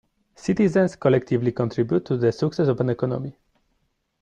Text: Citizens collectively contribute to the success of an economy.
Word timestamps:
Citizens 0.33 0.95
collectively 0.95 1.51
contribute 1.51 2.03
to 2.05 2.17
the 2.17 2.31
success 2.31 2.67
of 2.67 2.79
an 2.79 2.89
economy. 2.89 3.35